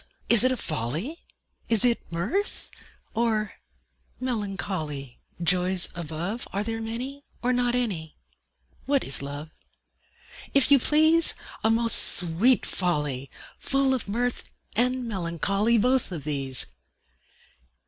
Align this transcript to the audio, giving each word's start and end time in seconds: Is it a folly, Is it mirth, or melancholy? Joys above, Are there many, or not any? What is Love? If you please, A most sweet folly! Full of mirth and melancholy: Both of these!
Is 0.29 0.43
it 0.43 0.51
a 0.51 0.57
folly, 0.57 1.19
Is 1.69 1.85
it 1.85 2.11
mirth, 2.11 2.71
or 3.13 3.53
melancholy? 4.19 5.19
Joys 5.43 5.89
above, 5.93 6.47
Are 6.51 6.63
there 6.63 6.81
many, 6.81 7.23
or 7.43 7.53
not 7.53 7.75
any? 7.75 8.17
What 8.87 9.03
is 9.03 9.21
Love? 9.21 9.51
If 10.55 10.71
you 10.71 10.79
please, 10.79 11.35
A 11.63 11.69
most 11.69 11.99
sweet 12.15 12.65
folly! 12.65 13.29
Full 13.59 13.93
of 13.93 14.07
mirth 14.09 14.49
and 14.75 15.07
melancholy: 15.07 15.77
Both 15.77 16.11
of 16.11 16.23
these! 16.23 16.65